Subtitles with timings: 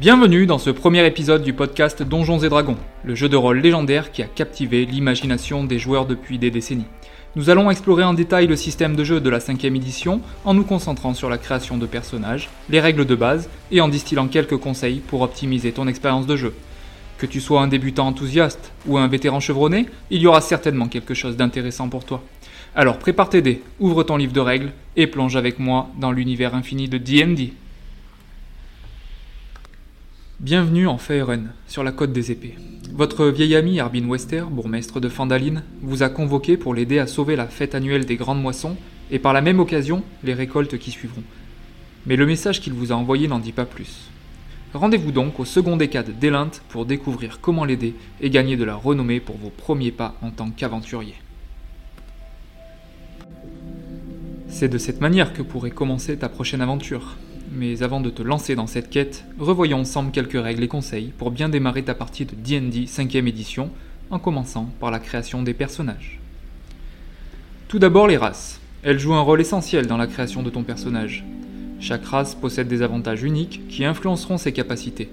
[0.00, 4.12] Bienvenue dans ce premier épisode du podcast Donjons et Dragons, le jeu de rôle légendaire
[4.12, 6.86] qui a captivé l'imagination des joueurs depuis des décennies.
[7.34, 10.62] Nous allons explorer en détail le système de jeu de la cinquième édition en nous
[10.62, 15.00] concentrant sur la création de personnages, les règles de base et en distillant quelques conseils
[15.00, 16.54] pour optimiser ton expérience de jeu.
[17.18, 21.14] Que tu sois un débutant enthousiaste ou un vétéran chevronné, il y aura certainement quelque
[21.14, 22.22] chose d'intéressant pour toi.
[22.76, 26.54] Alors prépare tes dés, ouvre ton livre de règles et plonge avec moi dans l'univers
[26.54, 27.52] infini de D&D.
[30.40, 32.54] Bienvenue en Faerun, sur la côte des épées.
[32.92, 37.34] Votre vieil ami Arbin Wester, bourgmestre de Fandaline, vous a convoqué pour l'aider à sauver
[37.34, 38.76] la fête annuelle des grandes moissons
[39.10, 41.24] et par la même occasion les récoltes qui suivront.
[42.06, 44.10] Mais le message qu'il vous a envoyé n'en dit pas plus.
[44.74, 49.18] Rendez-vous donc au second décade d'Elint pour découvrir comment l'aider et gagner de la renommée
[49.18, 51.16] pour vos premiers pas en tant qu'aventurier.
[54.48, 57.16] C'est de cette manière que pourrait commencer ta prochaine aventure.
[57.52, 61.30] Mais avant de te lancer dans cette quête, revoyons ensemble quelques règles et conseils pour
[61.30, 63.70] bien démarrer ta partie de D&D 5ème édition,
[64.10, 66.20] en commençant par la création des personnages.
[67.68, 68.60] Tout d'abord les races.
[68.82, 71.24] Elles jouent un rôle essentiel dans la création de ton personnage.
[71.80, 75.10] Chaque race possède des avantages uniques qui influenceront ses capacités.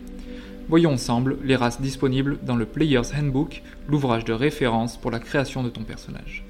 [0.67, 5.63] Voyons ensemble les races disponibles dans le Player's Handbook, l'ouvrage de référence pour la création
[5.63, 6.43] de ton personnage.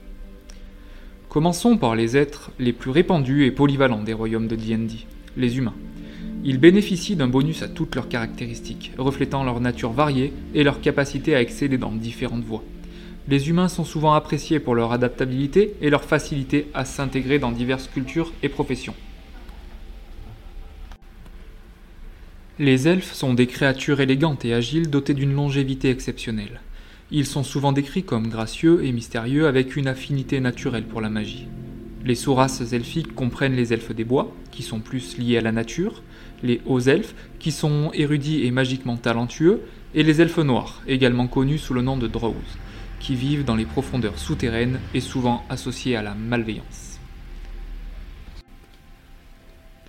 [1.29, 5.05] Commençons par les êtres les plus répandus et polyvalents des royaumes de D&D
[5.37, 5.75] les humains.
[6.43, 11.35] Ils bénéficient d'un bonus à toutes leurs caractéristiques, reflétant leur nature variée et leur capacité
[11.35, 12.63] à exceller dans différentes voies.
[13.27, 17.87] Les humains sont souvent appréciés pour leur adaptabilité et leur facilité à s'intégrer dans diverses
[17.87, 18.93] cultures et professions.
[22.59, 26.61] Les elfes sont des créatures élégantes et agiles dotées d'une longévité exceptionnelle.
[27.11, 31.47] Ils sont souvent décrits comme gracieux et mystérieux avec une affinité naturelle pour la magie.
[32.05, 36.03] Les sous-races elfiques comprennent les elfes des bois, qui sont plus liés à la nature,
[36.43, 39.61] les hauts elfes, qui sont érudits et magiquement talentueux,
[39.95, 42.35] et les elfes noirs, également connus sous le nom de Drows,
[42.99, 46.99] qui vivent dans les profondeurs souterraines et souvent associés à la malveillance.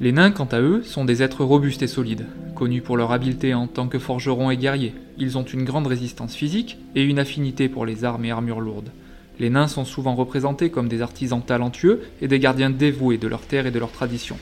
[0.00, 3.53] Les nains, quant à eux, sont des êtres robustes et solides, connus pour leur habileté
[3.53, 4.94] en tant que forgerons et guerriers.
[5.19, 8.91] Ils ont une grande résistance physique et une affinité pour les armes et armures lourdes.
[9.39, 13.43] Les nains sont souvent représentés comme des artisans talentueux et des gardiens dévoués de leur
[13.43, 14.37] terre et de leur tradition.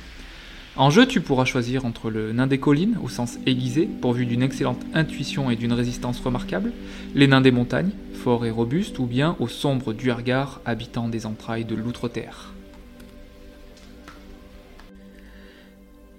[0.77, 4.43] En jeu, tu pourras choisir entre le nain des collines, au sens aiguisé, pourvu d'une
[4.43, 6.73] excellente intuition et d'une résistance remarquable,
[7.15, 11.65] les nains des montagnes, forts et robustes, ou bien au sombre duergar, habitant des entrailles
[11.65, 12.55] de l'outre-terre.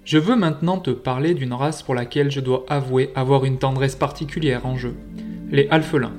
[0.06, 3.96] Je veux maintenant te parler d'une race pour laquelle je dois avouer avoir une tendresse
[3.96, 4.96] particulière en jeu,
[5.52, 6.14] les alphelins.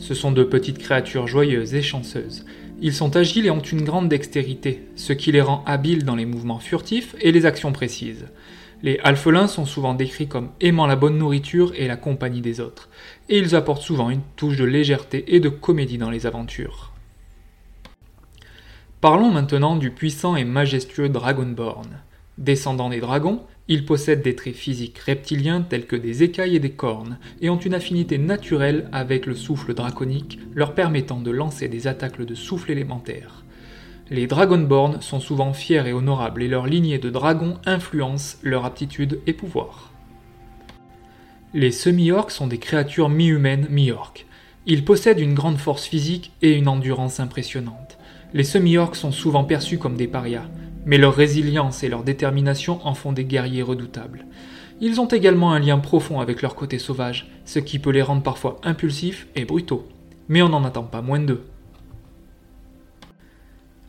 [0.00, 2.46] Ce sont de petites créatures joyeuses et chanceuses.
[2.80, 6.24] Ils sont agiles et ont une grande dextérité, ce qui les rend habiles dans les
[6.24, 8.26] mouvements furtifs et les actions précises.
[8.82, 12.88] Les alphelins sont souvent décrits comme aimant la bonne nourriture et la compagnie des autres,
[13.28, 16.92] et ils apportent souvent une touche de légèreté et de comédie dans les aventures.
[19.02, 22.00] Parlons maintenant du puissant et majestueux Dragonborn.
[22.38, 26.72] Descendant des dragons, ils possèdent des traits physiques reptiliens tels que des écailles et des
[26.72, 31.86] cornes, et ont une affinité naturelle avec le souffle draconique, leur permettant de lancer des
[31.86, 33.44] attaques de souffle élémentaire.
[34.10, 39.20] Les Dragonborn sont souvent fiers et honorables, et leur lignée de dragons influence leur aptitude
[39.28, 39.92] et pouvoir.
[41.54, 44.26] Les semi-orques sont des créatures mi-humaines, mi-orques.
[44.66, 47.98] Ils possèdent une grande force physique et une endurance impressionnante.
[48.34, 50.48] Les semi-orques sont souvent perçus comme des parias,
[50.86, 54.26] mais leur résilience et leur détermination en font des guerriers redoutables.
[54.80, 58.22] Ils ont également un lien profond avec leur côté sauvage, ce qui peut les rendre
[58.22, 59.86] parfois impulsifs et brutaux.
[60.28, 61.44] Mais on n'en attend pas moins d'eux.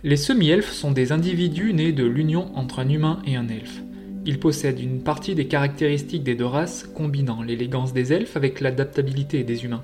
[0.04, 3.82] Les semi-elfes sont des individus nés de l'union entre un humain et un elfe.
[4.26, 9.44] Ils possèdent une partie des caractéristiques des deux races, combinant l'élégance des elfes avec l'adaptabilité
[9.44, 9.84] des humains.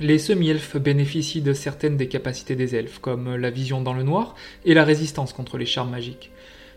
[0.00, 4.36] Les semi-elfes bénéficient de certaines des capacités des elfes, comme la vision dans le noir
[4.64, 6.30] et la résistance contre les charmes magiques.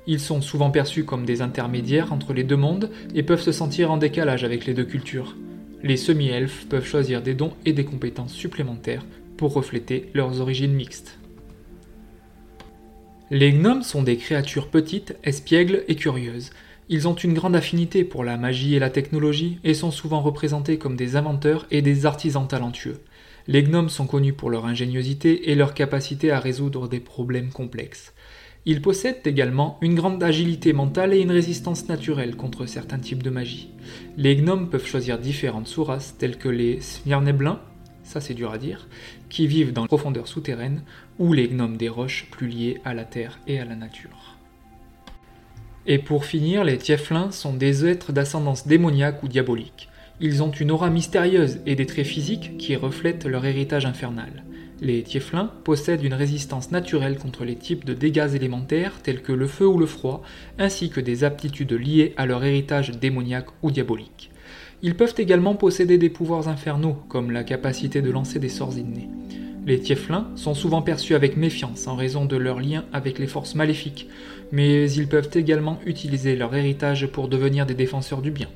[0.08, 3.92] Ils sont souvent perçus comme des intermédiaires entre les deux mondes et peuvent se sentir
[3.92, 5.36] en décalage avec les deux cultures.
[5.84, 9.06] Les semi-elfes peuvent choisir des dons et des compétences supplémentaires
[9.38, 11.20] pour refléter leurs origines mixtes.
[13.30, 16.50] Les gnomes sont des créatures petites, espiègles et curieuses.
[16.90, 20.80] Ils ont une grande affinité pour la magie et la technologie et sont souvent représentés
[20.80, 23.00] comme des inventeurs et des artisans talentueux.
[23.48, 28.14] Les gnomes sont connus pour leur ingéniosité et leur capacité à résoudre des problèmes complexes.
[28.66, 33.32] Ils possèdent également une grande agilité mentale et une résistance naturelle contre certains types de
[33.32, 33.72] magie.
[34.18, 37.60] Les gnomes peuvent choisir différentes sous-races telles que les Smyrnéblins,
[38.04, 38.88] ça c'est dur à dire,
[39.30, 40.84] qui vivent dans les profondeurs souterraines,
[41.18, 44.38] ou les gnomes des roches plus liés à la terre et à la nature.
[45.88, 49.90] Et pour finir, les Tieflins sont des êtres d'ascendance démoniaque ou diabolique.
[50.24, 54.44] Ils ont une aura mystérieuse et des traits physiques qui reflètent leur héritage infernal.
[54.80, 59.48] Les Tieflins possèdent une résistance naturelle contre les types de dégâts élémentaires tels que le
[59.48, 60.22] feu ou le froid,
[60.60, 64.30] ainsi que des aptitudes liées à leur héritage démoniaque ou diabolique.
[64.84, 69.10] Ils peuvent également posséder des pouvoirs infernaux, comme la capacité de lancer des sorts innés.
[69.66, 73.56] Les Tieflins sont souvent perçus avec méfiance en raison de leur lien avec les forces
[73.56, 74.08] maléfiques,
[74.52, 78.50] mais ils peuvent également utiliser leur héritage pour devenir des défenseurs du bien.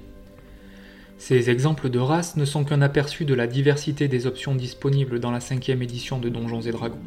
[1.18, 5.32] Ces exemples de races ne sont qu'un aperçu de la diversité des options disponibles dans
[5.32, 7.00] la cinquième édition de Donjons et Dragons.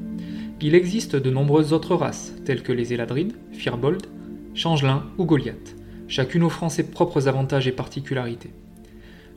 [0.60, 4.00] Il existe de nombreuses autres races, telles que les Eladrines, Firbolg,
[4.54, 5.76] Changelin ou Goliath,
[6.08, 8.50] chacune offrant ses propres avantages et particularités.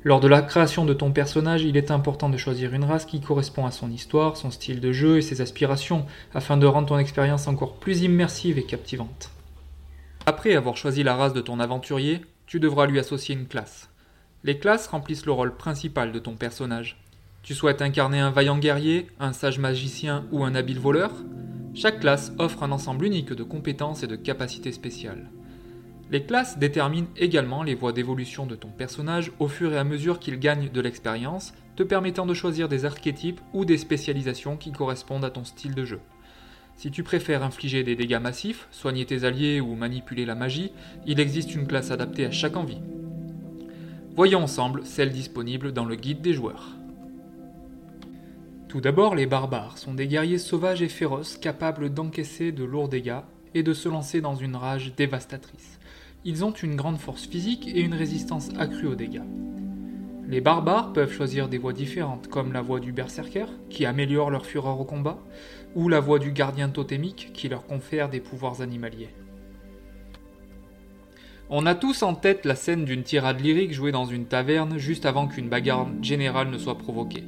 [0.04, 3.22] Lors de la création de ton personnage, il est important de choisir une race qui
[3.22, 6.98] correspond à son histoire, son style de jeu et ses aspirations, afin de rendre ton
[6.98, 9.30] expérience encore plus immersive et captivante.
[10.26, 13.91] Après avoir choisi la race de ton aventurier, tu devras lui associer une classe.
[14.44, 16.98] Les classes remplissent le rôle principal de ton personnage.
[17.44, 21.12] Tu souhaites incarner un vaillant guerrier, un sage magicien ou un habile voleur?
[21.76, 25.30] Chaque classe offre un ensemble unique de compétences et de capacités spéciales.
[26.10, 30.20] Les classes déterminent également les voies d'évolution de ton personnage au fur et à mesure
[30.20, 35.24] qu'il gagne de l'expérience, te permettant de choisir des archétypes ou des spécialisations qui correspondent
[35.24, 36.00] à ton style de jeu.
[36.78, 40.72] Si tu préfères infliger des dégâts massifs, soigner tes alliés ou manipuler la magie,
[41.06, 42.80] il existe une classe adaptée à chaque envie.
[44.14, 46.76] Voyons ensemble celles disponibles dans le guide des joueurs.
[48.68, 53.22] Tout d'abord, les barbares sont des guerriers sauvages et féroces capables d'encaisser de lourds dégâts
[53.54, 55.80] et de se lancer dans une rage dévastatrice.
[56.26, 59.24] Ils ont une grande force physique et une résistance accrue aux dégâts.
[60.28, 64.46] Les barbares peuvent choisir des voies différentes, comme la voie du berserker, qui améliore leur
[64.46, 65.20] fureur au combat,
[65.76, 69.10] ou la voie du gardien totémique, qui leur confère des pouvoirs animaliers.
[71.54, 75.06] On a tous en tête la scène d'une tirade lyrique jouée dans une taverne juste
[75.06, 77.26] avant qu'une bagarre générale ne soit provoquée.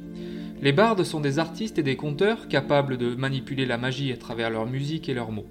[0.62, 4.48] Les bardes sont des artistes et des conteurs capables de manipuler la magie à travers
[4.48, 5.44] leur musique et leurs mots.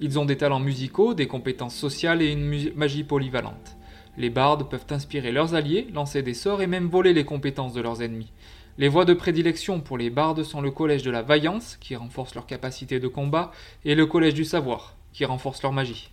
[0.00, 3.76] Ils ont des talents musicaux, des compétences sociales et une magie polyvalente.
[4.16, 7.82] Les bardes peuvent inspirer leurs alliés, lancer des sorts et même voler les compétences de
[7.82, 8.32] leurs ennemis.
[8.78, 12.34] Les voies de prédilection pour les bardes sont le collège de la vaillance, qui renforce
[12.34, 13.52] leur capacité de combat,
[13.84, 16.10] et le collège du savoir, qui renforce leur magie.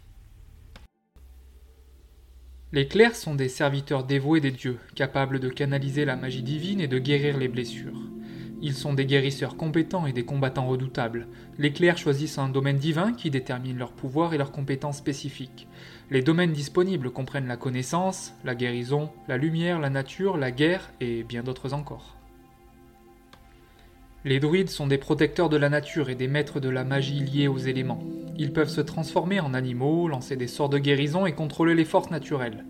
[2.73, 6.87] Les clercs sont des serviteurs dévoués des dieux, capables de canaliser la magie divine et
[6.87, 8.01] de guérir les blessures.
[8.59, 11.27] Ils sont des guérisseurs compétents et des combattants redoutables.
[11.59, 15.67] Les clercs choisissent un domaine divin qui détermine leur pouvoir et leurs compétences spécifiques.
[16.09, 21.23] Les domaines disponibles comprennent la connaissance, la guérison, la lumière, la nature, la guerre et
[21.23, 22.15] bien d'autres encore.
[24.25, 27.47] Les druides sont des protecteurs de la nature et des maîtres de la magie liée
[27.47, 28.01] aux éléments.
[28.39, 32.09] Ils peuvent se transformer en animaux, lancer des sorts de guérison et contrôler les forces
[32.09, 32.65] naturelles.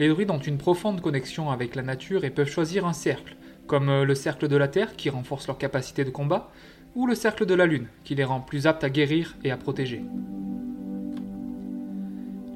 [0.00, 3.36] Les druides ont une profonde connexion avec la nature et peuvent choisir un cercle,
[3.68, 6.50] comme euh, le cercle de la Terre qui renforce leur capacité de combat,
[6.96, 9.56] ou le cercle de la Lune qui les rend plus aptes à guérir et à
[9.56, 10.02] protéger.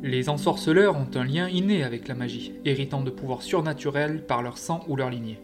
[0.03, 4.59] Les ensorceleurs ont un lien inné avec la magie, héritant de pouvoirs surnaturels par leur
[4.59, 5.39] sang ou leur lignée.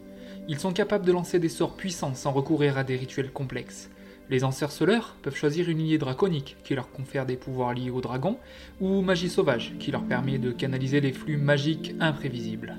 [0.49, 3.89] Ils sont capables de lancer des sorts puissants sans recourir à des rituels complexes.
[4.29, 8.37] Les ensorceleurs peuvent choisir une lignée draconique qui leur confère des pouvoirs liés aux dragons,
[8.79, 12.77] ou magie sauvage qui leur permet de canaliser les flux magiques imprévisibles.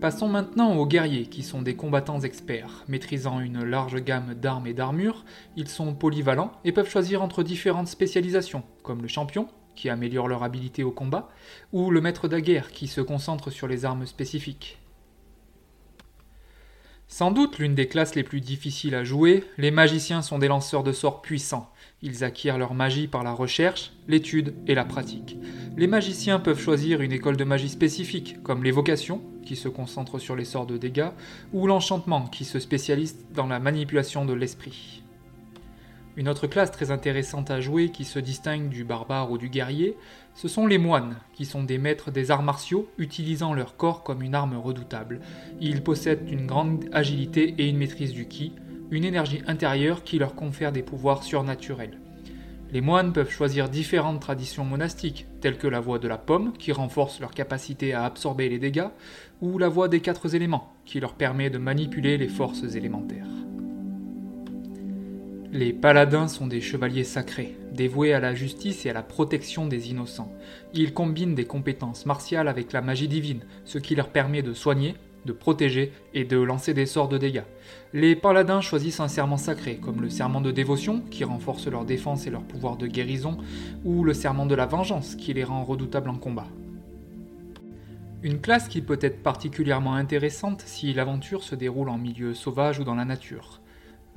[0.00, 2.84] Passons maintenant aux guerriers, qui sont des combattants experts.
[2.88, 5.24] Maîtrisant une large gamme d'armes et d'armures,
[5.56, 10.42] ils sont polyvalents et peuvent choisir entre différentes spécialisations, comme le champion, qui améliore leur
[10.42, 11.30] habilité au combat,
[11.72, 14.78] ou le maître de guerre, qui se concentre sur les armes spécifiques.
[17.08, 20.82] Sans doute l'une des classes les plus difficiles à jouer, les magiciens sont des lanceurs
[20.82, 21.70] de sorts puissants.
[22.02, 25.38] Ils acquièrent leur magie par la recherche, l'étude et la pratique.
[25.76, 30.34] Les magiciens peuvent choisir une école de magie spécifique, comme l'évocation, qui se concentre sur
[30.34, 31.12] les sorts de dégâts,
[31.52, 35.02] ou l'enchantement, qui se spécialise dans la manipulation de l'esprit.
[36.16, 39.98] Une autre classe très intéressante à jouer qui se distingue du barbare ou du guerrier,
[40.34, 44.22] ce sont les moines, qui sont des maîtres des arts martiaux utilisant leur corps comme
[44.22, 45.20] une arme redoutable.
[45.60, 48.54] Ils possèdent une grande agilité et une maîtrise du ki,
[48.90, 52.00] une énergie intérieure qui leur confère des pouvoirs surnaturels.
[52.72, 56.72] Les moines peuvent choisir différentes traditions monastiques, telles que la voie de la pomme, qui
[56.72, 58.88] renforce leur capacité à absorber les dégâts,
[59.42, 63.28] ou la voie des quatre éléments, qui leur permet de manipuler les forces élémentaires.
[65.56, 69.88] Les paladins sont des chevaliers sacrés, dévoués à la justice et à la protection des
[69.88, 70.30] innocents.
[70.74, 74.96] Ils combinent des compétences martiales avec la magie divine, ce qui leur permet de soigner,
[75.24, 77.46] de protéger et de lancer des sorts de dégâts.
[77.94, 82.26] Les paladins choisissent un serment sacré, comme le serment de dévotion, qui renforce leur défense
[82.26, 83.38] et leur pouvoir de guérison,
[83.82, 86.48] ou le serment de la vengeance, qui les rend redoutables en combat.
[88.22, 92.84] Une classe qui peut être particulièrement intéressante si l'aventure se déroule en milieu sauvage ou
[92.84, 93.62] dans la nature.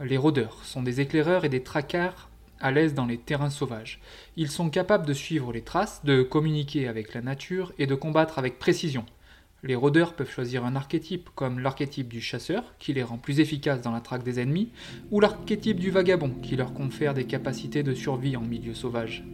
[0.01, 2.29] Les rôdeurs sont des éclaireurs et des traqueurs
[2.61, 3.99] à l'aise dans les terrains sauvages.
[4.37, 8.39] Ils sont capables de suivre les traces, de communiquer avec la nature et de combattre
[8.39, 9.05] avec précision.
[9.61, 13.81] Les rôdeurs peuvent choisir un archétype comme l'archétype du chasseur, qui les rend plus efficaces
[13.81, 14.69] dans la traque des ennemis,
[15.11, 19.25] ou l'archétype du vagabond, qui leur confère des capacités de survie en milieu sauvage.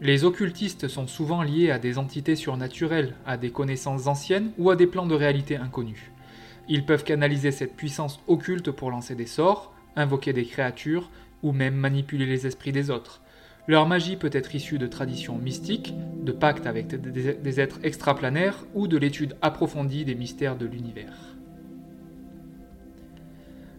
[0.00, 4.76] Les occultistes sont souvent liés à des entités surnaturelles, à des connaissances anciennes ou à
[4.76, 6.10] des plans de réalité inconnus.
[6.68, 11.10] Ils peuvent canaliser cette puissance occulte pour lancer des sorts, invoquer des créatures
[11.42, 13.22] ou même manipuler les esprits des autres.
[13.66, 18.86] Leur magie peut être issue de traditions mystiques, de pactes avec des êtres extraplanaires ou
[18.88, 21.36] de l'étude approfondie des mystères de l'univers.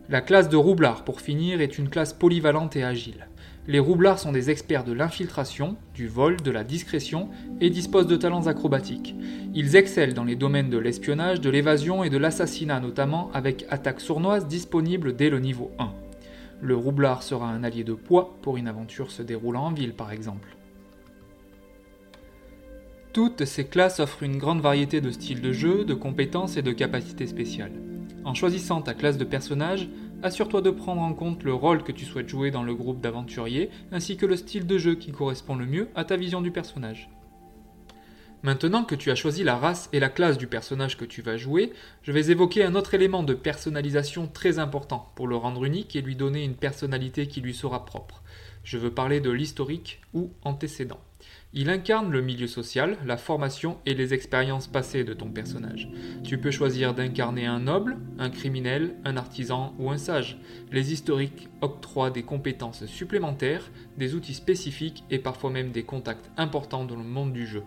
[0.09, 3.27] La classe de roublards, pour finir, est une classe polyvalente et agile.
[3.69, 7.29] Les roublards sont des experts de l'infiltration, du vol, de la discrétion
[7.61, 9.13] et disposent de talents acrobatiques.
[9.53, 14.01] Ils excellent dans les domaines de l'espionnage, de l'évasion et de l'assassinat notamment avec attaques
[14.01, 15.91] sournoises disponibles dès le niveau 1.
[16.63, 20.11] Le roublard sera un allié de poids pour une aventure se déroulant en ville par
[20.11, 20.57] exemple.
[23.13, 26.71] Toutes ces classes offrent une grande variété de styles de jeu, de compétences et de
[26.71, 27.73] capacités spéciales.
[28.25, 29.87] En choisissant ta classe de personnage,
[30.23, 33.69] assure-toi de prendre en compte le rôle que tu souhaites jouer dans le groupe d'aventuriers,
[33.91, 37.09] ainsi que le style de jeu qui correspond le mieux à ta vision du personnage.
[38.41, 41.35] Maintenant que tu as choisi la race et la classe du personnage que tu vas
[41.35, 41.73] jouer,
[42.03, 46.01] je vais évoquer un autre élément de personnalisation très important pour le rendre unique et
[46.01, 48.23] lui donner une personnalité qui lui sera propre.
[48.63, 51.01] Je veux parler de l'historique ou antécédent.
[51.51, 55.89] Il incarne le milieu social, la formation et les expériences passées de ton personnage.
[56.23, 60.37] Tu peux choisir d'incarner un noble, un criminel, un artisan ou un sage.
[60.71, 66.85] Les historiques octroient des compétences supplémentaires, des outils spécifiques et parfois même des contacts importants
[66.85, 67.63] dans le monde du jeu.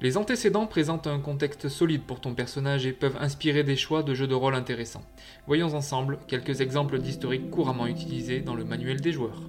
[0.00, 4.14] Les antécédents présentent un contexte solide pour ton personnage et peuvent inspirer des choix de
[4.14, 5.04] jeux de rôle intéressants.
[5.48, 9.42] Voyons ensemble quelques exemples d'historiques couramment utilisés dans le manuel des joueurs.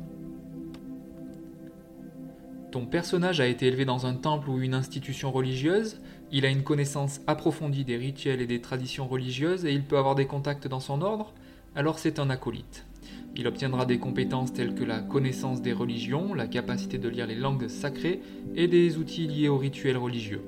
[2.74, 6.00] Ton personnage a été élevé dans un temple ou une institution religieuse,
[6.32, 10.16] il a une connaissance approfondie des rituels et des traditions religieuses et il peut avoir
[10.16, 11.36] des contacts dans son ordre,
[11.76, 12.88] alors c'est un acolyte.
[13.36, 17.36] Il obtiendra des compétences telles que la connaissance des religions, la capacité de lire les
[17.36, 18.22] langues sacrées
[18.56, 20.42] et des outils liés aux rituels religieux.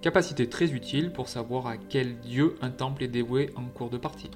[0.00, 3.98] Capacité très utile pour savoir à quel dieu un temple est dévoué en cours de
[3.98, 4.30] partie.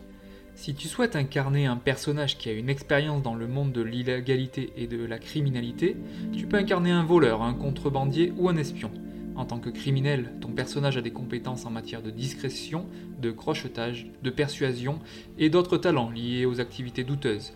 [0.56, 4.72] Si tu souhaites incarner un personnage qui a une expérience dans le monde de l'illégalité
[4.76, 5.96] et de la criminalité,
[6.32, 8.90] tu peux incarner un voleur, un contrebandier ou un espion.
[9.36, 12.86] En tant que criminel, ton personnage a des compétences en matière de discrétion,
[13.20, 15.00] de crochetage, de persuasion
[15.38, 17.52] et d'autres talents liés aux activités douteuses.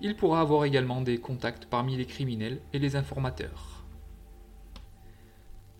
[0.00, 3.71] Il pourra avoir également des contacts parmi les criminels et les informateurs.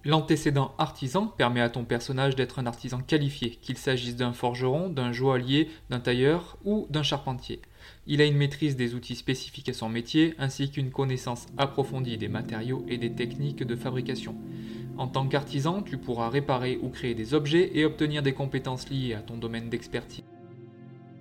[0.05, 5.13] L'antécédent artisan permet à ton personnage d'être un artisan qualifié, qu'il s'agisse d'un forgeron, d'un
[5.13, 7.63] joaillier, d'un tailleur ou d'un charpentier.
[8.09, 12.27] Il a une maîtrise des outils spécifiques à son métier ainsi qu'une connaissance approfondie des
[12.27, 14.35] matériaux et des techniques de fabrication.
[14.99, 19.15] En tant qu'artisan, tu pourras réparer ou créer des objets et obtenir des compétences liées
[19.15, 20.25] à ton domaine d'expertise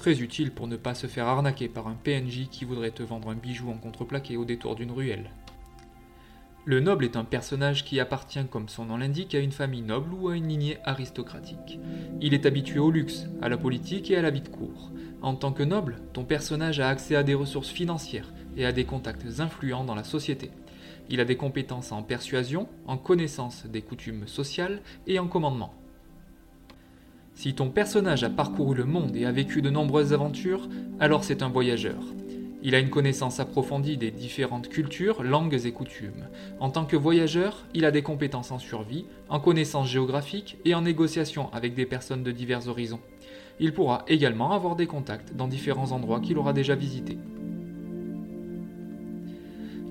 [0.01, 3.29] très utile pour ne pas se faire arnaquer par un PNJ qui voudrait te vendre
[3.29, 5.29] un bijou en contreplaqué au détour d'une ruelle.
[6.63, 10.13] Le noble est un personnage qui appartient, comme son nom l'indique, à une famille noble
[10.13, 11.79] ou à une lignée aristocratique.
[12.21, 14.91] Il est habitué au luxe, à la politique et à la vie de cour.
[15.23, 18.85] En tant que noble, ton personnage a accès à des ressources financières et à des
[18.85, 20.51] contacts influents dans la société.
[21.09, 25.73] Il a des compétences en persuasion, en connaissance des coutumes sociales et en commandement.
[27.33, 31.41] Si ton personnage a parcouru le monde et a vécu de nombreuses aventures, alors c'est
[31.41, 31.97] un voyageur.
[32.63, 36.27] Il a une connaissance approfondie des différentes cultures, langues et coutumes.
[36.59, 40.81] En tant que voyageur, il a des compétences en survie, en connaissance géographique et en
[40.81, 42.99] négociation avec des personnes de divers horizons.
[43.59, 47.17] Il pourra également avoir des contacts dans différents endroits qu'il aura déjà visités.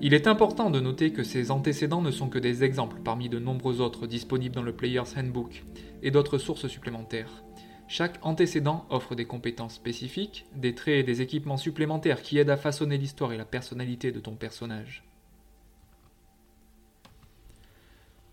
[0.01, 3.37] Il est important de noter que ces antécédents ne sont que des exemples parmi de
[3.37, 5.63] nombreux autres disponibles dans le Player's Handbook
[6.01, 7.43] et d'autres sources supplémentaires.
[7.93, 12.55] Chaque antécédent offre des compétences spécifiques, des traits et des équipements supplémentaires qui aident à
[12.55, 15.03] façonner l'histoire et la personnalité de ton personnage.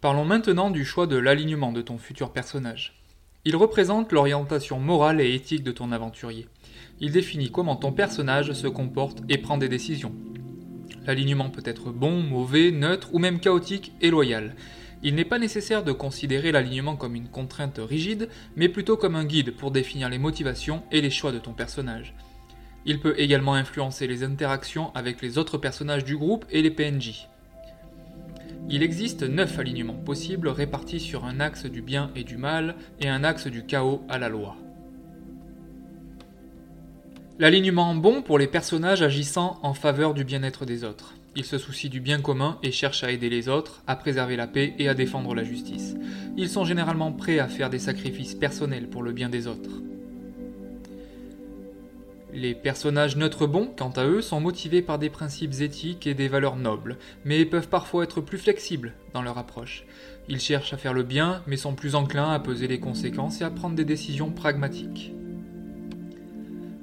[0.01, 3.03] Parlons maintenant du choix de l'alignement de ton futur personnage.
[3.45, 6.47] Il représente l'orientation morale et éthique de ton aventurier.
[7.01, 10.15] Il définit comment ton personnage se comporte et prend des décisions.
[11.05, 14.55] L'alignement peut être bon, mauvais, neutre ou même chaotique et loyal.
[15.03, 19.25] Il n'est pas nécessaire de considérer l'alignement comme une contrainte rigide, mais plutôt comme un
[19.25, 22.15] guide pour définir les motivations et les choix de ton personnage.
[22.85, 27.29] Il peut également influencer les interactions avec les autres personnages du groupe et les PNJ.
[28.71, 33.09] Il existe 9 alignements possibles répartis sur un axe du bien et du mal et
[33.09, 34.57] un axe du chaos à la loi.
[37.39, 41.18] L'alignement bon pour les personnages agissant en faveur du bien-être des autres.
[41.39, 44.49] Ils se soucient du bien commun et cherchent à aider les autres, à préserver la
[44.49, 45.95] paix et à défendre la justice.
[46.37, 49.71] Ils sont généralement prêts à faire des sacrifices personnels pour le bien des autres.
[52.35, 56.27] Les personnages neutres bons, quant à eux, sont motivés par des principes éthiques et des
[56.27, 59.85] valeurs nobles, mais peuvent parfois être plus flexibles dans leur approche.
[60.29, 63.45] Ils cherchent à faire le bien, mais sont plus enclins à peser les conséquences et
[63.45, 65.13] à prendre des décisions pragmatiques.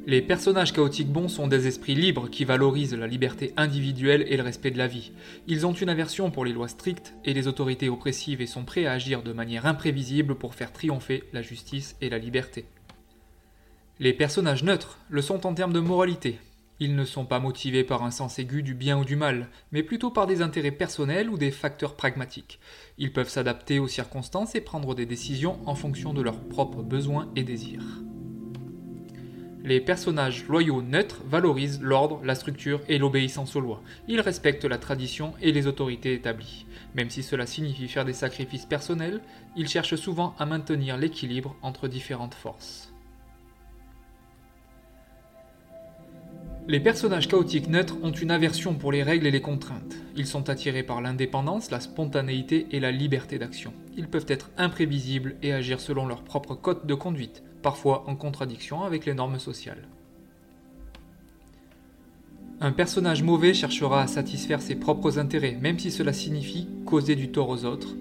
[0.07, 4.43] Les personnages chaotiques bons sont des esprits libres qui valorisent la liberté individuelle et le
[4.43, 5.11] respect de la vie.
[5.47, 8.85] Ils ont une aversion pour les lois strictes et les autorités oppressives et sont prêts
[8.85, 12.65] à agir de manière imprévisible pour faire triompher la justice et la liberté.
[13.99, 16.37] Les personnages neutres le sont en termes de moralité.
[16.79, 19.81] Ils ne sont pas motivés par un sens aigu du bien ou du mal, mais
[19.81, 22.59] plutôt par des intérêts personnels ou des facteurs pragmatiques.
[22.99, 27.31] Ils peuvent s'adapter aux circonstances et prendre des décisions en fonction de leurs propres besoins
[27.35, 28.03] et désirs.
[29.65, 33.81] Les personnages loyaux neutres valorisent l'ordre, la structure et l'obéissance aux lois.
[34.07, 36.67] Ils respectent la tradition et les autorités établies.
[36.93, 39.21] Même si cela signifie faire des sacrifices personnels,
[39.57, 42.93] ils cherchent souvent à maintenir l'équilibre entre différentes forces.
[46.67, 49.95] Les personnages chaotiques neutres ont une aversion pour les règles et les contraintes.
[50.15, 53.73] Ils sont attirés par l'indépendance, la spontanéité et la liberté d'action.
[53.97, 58.83] Ils peuvent être imprévisibles et agir selon leur propre code de conduite, parfois en contradiction
[58.83, 59.87] avec les normes sociales.
[62.61, 67.31] Un personnage mauvais cherchera à satisfaire ses propres intérêts, même si cela signifie causer du
[67.31, 67.95] tort aux autres.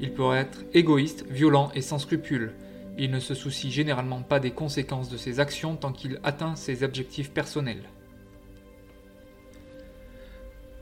[0.00, 2.52] Il peut être égoïste, violent et sans scrupules.
[2.98, 6.82] Il ne se soucie généralement pas des conséquences de ses actions tant qu'il atteint ses
[6.82, 7.84] objectifs personnels.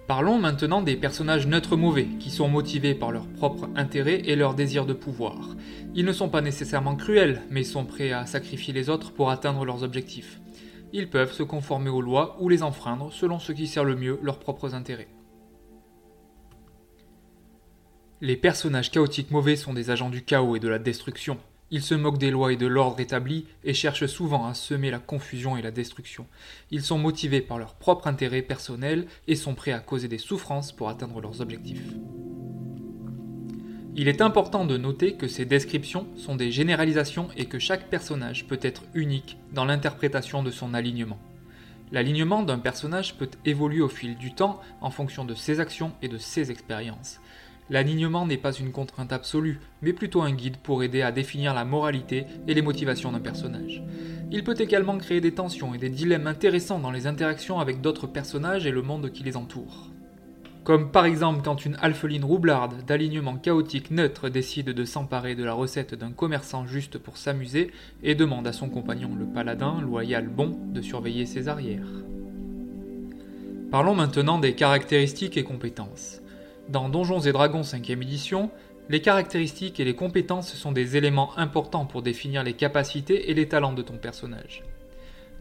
[0.07, 4.55] Parlons maintenant des personnages neutres mauvais, qui sont motivés par leur propre intérêt et leur
[4.55, 5.57] désir de pouvoir.
[5.95, 9.65] Ils ne sont pas nécessairement cruels, mais sont prêts à sacrifier les autres pour atteindre
[9.65, 10.41] leurs objectifs.
[10.93, 14.19] Ils peuvent se conformer aux lois ou les enfreindre selon ce qui sert le mieux
[14.23, 15.09] leurs propres intérêts.
[18.21, 21.39] Les personnages chaotiques mauvais sont des agents du chaos et de la destruction.
[21.75, 25.01] Ils se moquent des lois et de l'ordre établi et cherchent souvent à semer la
[25.01, 26.25] confusion et la destruction.
[26.71, 30.71] Ils sont motivés par leur propre intérêt personnel et sont prêts à causer des souffrances
[30.71, 31.83] pour atteindre leurs objectifs.
[33.97, 38.47] Il est important de noter que ces descriptions sont des généralisations et que chaque personnage
[38.47, 41.19] peut être unique dans l'interprétation de son alignement.
[41.91, 46.09] L'alignement d'un personnage peut évoluer au fil du temps en fonction de ses actions et
[46.09, 47.19] de ses expériences.
[47.71, 51.65] L'alignement n'est pas une contrainte absolue, mais plutôt un guide pour aider à définir la
[51.65, 53.83] moralité et les motivations d'un personnage.
[54.31, 58.07] Il peut également créer des tensions et des dilemmes intéressants dans les interactions avec d'autres
[58.07, 59.91] personnages et le monde qui les entoure.
[60.65, 65.53] Comme par exemple quand une alpheline roublarde d'alignement chaotique neutre décide de s'emparer de la
[65.53, 67.71] recette d'un commerçant juste pour s'amuser
[68.03, 72.05] et demande à son compagnon le paladin loyal bon de surveiller ses arrières.
[73.71, 76.23] Parlons maintenant des caractéristiques et compétences.
[76.69, 78.51] Dans Donjons et Dragons 5ème édition,
[78.89, 83.49] les caractéristiques et les compétences sont des éléments importants pour définir les capacités et les
[83.49, 84.63] talents de ton personnage.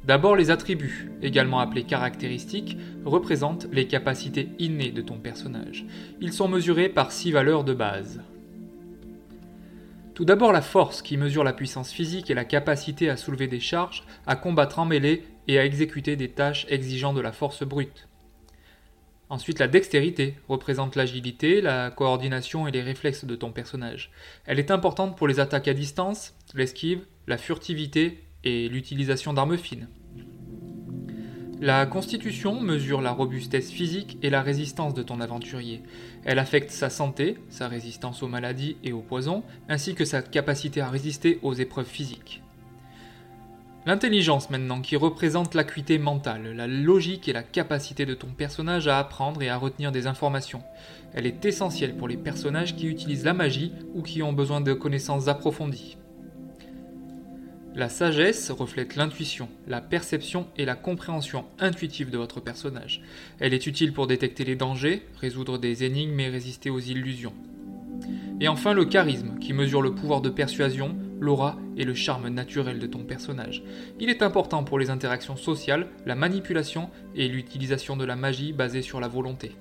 [0.04, 5.86] D'abord, les attributs, également appelés caractéristiques, représentent les capacités innées de ton personnage.
[6.20, 8.22] Ils sont mesurés par six valeurs de base.
[10.14, 13.62] Tout d'abord la force qui mesure la puissance physique et la capacité à soulever des
[13.62, 18.10] charges, à combattre en mêlée et à exécuter des tâches exigeant de la force brute.
[19.34, 24.12] Ensuite, la dextérité représente l'agilité, la coordination et les réflexes de ton personnage.
[24.46, 29.88] Elle est importante pour les attaques à distance, l'esquive, la furtivité et l'utilisation d'armes fines.
[31.60, 35.82] La constitution mesure la robustesse physique et la résistance de ton aventurier.
[36.26, 40.80] Elle affecte sa santé, sa résistance aux maladies et aux poisons, ainsi que sa capacité
[40.80, 42.43] à résister aux épreuves physiques.
[43.86, 48.98] L'intelligence maintenant, qui représente l'acuité mentale, la logique et la capacité de ton personnage à
[48.98, 50.64] apprendre et à retenir des informations.
[51.14, 54.72] Elle est essentielle pour les personnages qui utilisent la magie ou qui ont besoin de
[54.72, 55.98] connaissances approfondies.
[57.76, 63.02] La sagesse reflète l'intuition, la perception et la compréhension intuitive de votre personnage.
[63.40, 67.34] Elle est utile pour détecter les dangers, résoudre des énigmes et résister aux illusions.
[68.40, 72.78] Et enfin le charisme, qui mesure le pouvoir de persuasion, l'aura et le charme naturel
[72.78, 73.64] de ton personnage.
[74.00, 78.82] Il est important pour les interactions sociales, la manipulation et l'utilisation de la magie basée
[78.82, 79.54] sur la volonté.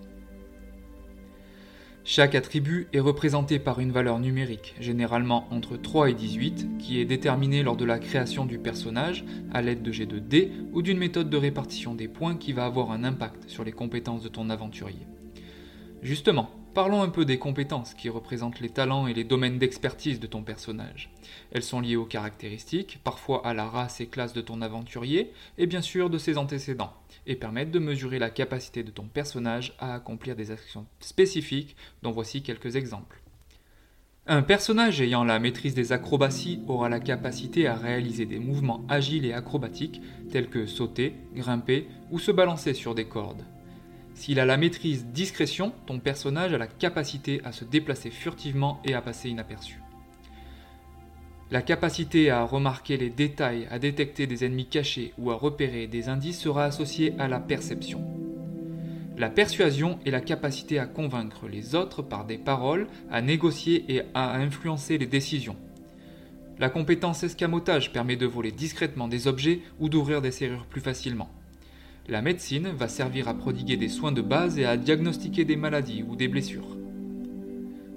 [2.05, 7.05] Chaque attribut est représenté par une valeur numérique, généralement entre 3 et 18, qui est
[7.05, 11.37] déterminée lors de la création du personnage à l'aide de G2D ou d'une méthode de
[11.37, 15.07] répartition des points qui va avoir un impact sur les compétences de ton aventurier.
[16.03, 20.27] Justement, parlons un peu des compétences qui représentent les talents et les domaines d'expertise de
[20.27, 21.11] ton personnage.
[21.53, 25.67] Elles sont liées aux caractéristiques, parfois à la race et classe de ton aventurier, et
[25.67, 26.93] bien sûr de ses antécédents
[27.27, 32.11] et permettent de mesurer la capacité de ton personnage à accomplir des actions spécifiques, dont
[32.11, 33.21] voici quelques exemples.
[34.27, 39.27] Un personnage ayant la maîtrise des acrobaties aura la capacité à réaliser des mouvements agiles
[39.27, 43.45] et acrobatiques tels que sauter, grimper ou se balancer sur des cordes.
[44.15, 48.95] S'il a la maîtrise discrétion, ton personnage a la capacité à se déplacer furtivement et
[48.95, 49.81] à passer inaperçu.
[51.51, 56.09] La capacité à remarquer les détails, à détecter des ennemis cachés ou à repérer des
[56.09, 58.03] indices sera associée à la perception.
[59.19, 64.03] La persuasion est la capacité à convaincre les autres par des paroles, à négocier et
[64.15, 65.57] à influencer les décisions.
[66.59, 71.29] La compétence escamotage permet de voler discrètement des objets ou d'ouvrir des serrures plus facilement.
[72.09, 76.03] La médecine va servir à prodiguer des soins de base et à diagnostiquer des maladies
[76.09, 76.77] ou des blessures.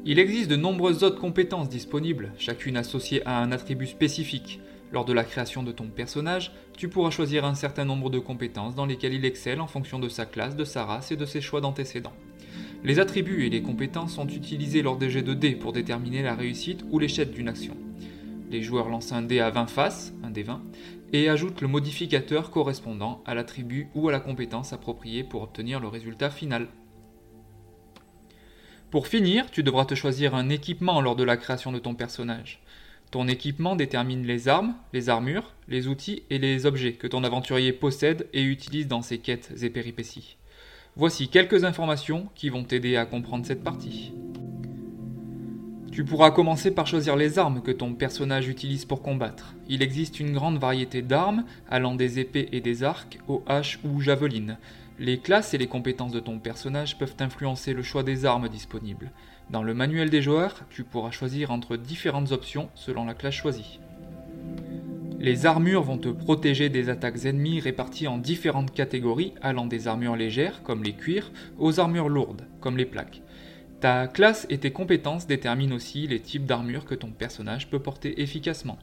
[0.06, 4.60] Il existe de nombreuses autres compétences disponibles, chacune associée à un attribut spécifique.
[4.92, 8.76] Lors de la création de ton personnage, tu pourras choisir un certain nombre de compétences
[8.76, 11.42] dans lesquelles il excelle en fonction de sa classe, de sa race et de ses
[11.42, 12.14] choix d'antécédents.
[12.84, 16.36] Les attributs et les compétences sont utilisés lors des jets de dés pour déterminer la
[16.36, 17.76] réussite ou l'échec d'une action.
[18.52, 20.62] Les joueurs lancent un dé à 20 faces, un dé 20,
[21.16, 25.88] et ajoutent le modificateur correspondant à l'attribut ou à la compétence appropriée pour obtenir le
[25.88, 26.68] résultat final.
[28.92, 32.62] Pour finir, tu devras te choisir un équipement lors de la création de ton personnage.
[33.12, 37.72] Ton équipement détermine les armes, les armures, les outils et les objets que ton aventurier
[37.72, 40.38] possède et utilise dans ses quêtes et péripéties.
[40.96, 44.14] Voici quelques informations qui vont t'aider à comprendre cette partie.
[45.96, 49.56] Tu pourras commencer par choisir les armes que ton personnage utilise pour combattre.
[49.70, 54.02] Il existe une grande variété d'armes, allant des épées et des arcs aux haches ou
[54.02, 54.58] javelines.
[55.00, 59.14] Les classes et les compétences de ton personnage peuvent influencer le choix des armes disponibles.
[59.52, 63.80] Dans le manuel des joueurs, tu pourras choisir entre différentes options selon la classe choisie.
[65.18, 70.18] Les armures vont te protéger des attaques ennemies réparties en différentes catégories allant des armures
[70.18, 73.22] légères comme les cuirs aux armures lourdes comme les plaques.
[73.86, 78.20] Ta classe et tes compétences déterminent aussi les types d'armures que ton personnage peut porter
[78.20, 78.80] efficacement.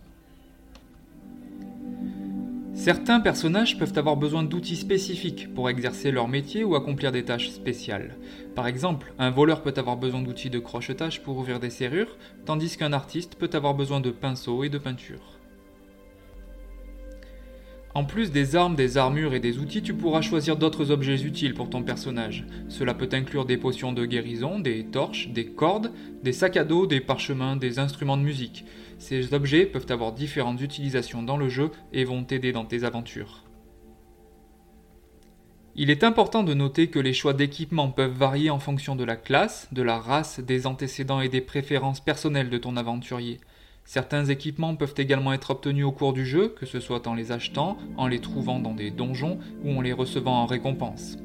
[2.73, 7.51] Certains personnages peuvent avoir besoin d'outils spécifiques pour exercer leur métier ou accomplir des tâches
[7.51, 8.15] spéciales.
[8.55, 12.77] Par exemple, un voleur peut avoir besoin d'outils de crochetage pour ouvrir des serrures, tandis
[12.77, 15.32] qu'un artiste peut avoir besoin de pinceaux et de peinture.
[17.95, 21.53] En plus des armes, des armures et des outils, tu pourras choisir d'autres objets utiles
[21.53, 22.47] pour ton personnage.
[22.69, 26.87] Cela peut inclure des potions de guérison, des torches, des cordes, des sacs à dos,
[26.87, 28.65] des parchemins, des instruments de musique.
[28.99, 33.45] Ces objets peuvent avoir différentes utilisations dans le jeu et vont t'aider dans tes aventures.
[35.75, 39.17] Il est important de noter que les choix d'équipement peuvent varier en fonction de la
[39.17, 43.41] classe, de la race, des antécédents et des préférences personnelles de ton aventurier.
[43.85, 47.33] Certains équipements peuvent également être obtenus au cours du jeu, que ce soit en les
[47.33, 51.19] achetant, en les trouvant dans des donjons ou en les recevant en récompense.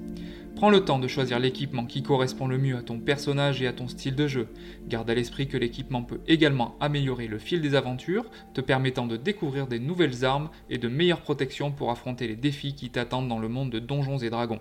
[0.58, 3.74] Prends le temps de choisir l'équipement qui correspond le mieux à ton personnage et à
[3.74, 4.48] ton style de jeu.
[4.88, 9.18] Garde à l'esprit que l'équipement peut également améliorer le fil des aventures, te permettant de
[9.18, 13.38] découvrir des nouvelles armes et de meilleures protections pour affronter les défis qui t'attendent dans
[13.38, 14.60] le monde de Donjons et Dragons.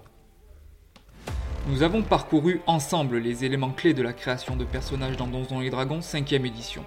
[1.67, 5.71] Nous avons parcouru ensemble les éléments clés de la création de personnages dans Donjons et
[5.71, 6.85] Dragons 5ème édition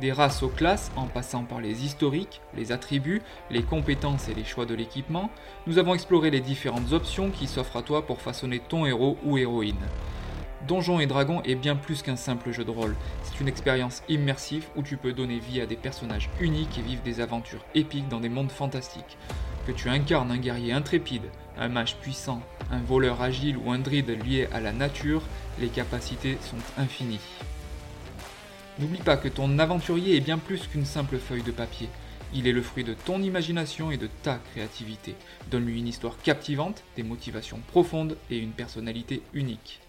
[0.00, 4.44] des races aux classes en passant par les historiques, les attributs, les compétences et les
[4.44, 5.30] choix de l'équipement,
[5.66, 9.38] nous avons exploré les différentes options qui s'offrent à toi pour façonner ton héros ou
[9.38, 9.76] héroïne.
[10.66, 14.66] Donjons et Dragons est bien plus qu'un simple jeu de rôle, c'est une expérience immersive
[14.76, 18.20] où tu peux donner vie à des personnages uniques et vivre des aventures épiques dans
[18.20, 19.16] des mondes fantastiques.
[19.66, 24.18] Que tu incarnes un guerrier intrépide, un mage puissant, un voleur agile ou un druide
[24.24, 25.22] lié à la nature,
[25.60, 27.20] les capacités sont infinies.
[28.78, 31.88] N'oublie pas que ton aventurier est bien plus qu'une simple feuille de papier.
[32.32, 35.16] Il est le fruit de ton imagination et de ta créativité.
[35.50, 39.80] Donne-lui une histoire captivante, des motivations profondes et une personnalité unique.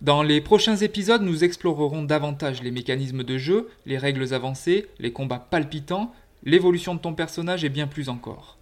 [0.00, 5.12] Dans les prochains épisodes, nous explorerons davantage les mécanismes de jeu, les règles avancées, les
[5.12, 8.58] combats palpitants, l'évolution de ton personnage et bien plus encore.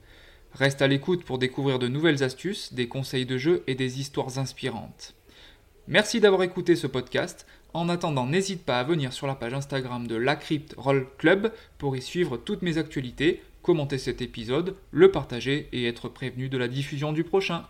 [0.52, 4.38] Reste à l'écoute pour découvrir de nouvelles astuces, des conseils de jeu et des histoires
[4.38, 5.14] inspirantes.
[5.88, 7.46] Merci d'avoir écouté ce podcast.
[7.74, 11.52] En attendant, n'hésite pas à venir sur la page Instagram de la Crypt Roll Club
[11.76, 16.56] pour y suivre toutes mes actualités, commenter cet épisode, le partager et être prévenu de
[16.56, 17.64] la diffusion du prochain.